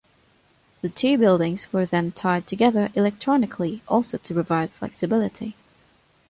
The 0.81 0.89
two 0.89 1.15
buildings 1.19 1.71
were 1.71 1.85
then 1.85 2.11
tied 2.13 2.47
together 2.47 2.89
electronically 2.95 3.83
also 3.87 4.17
to 4.17 4.33
provide 4.33 4.71
flexibility. 4.71 5.55